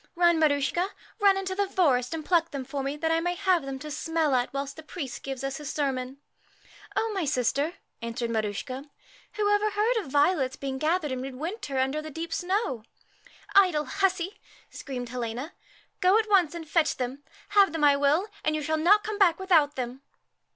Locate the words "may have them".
3.19-3.77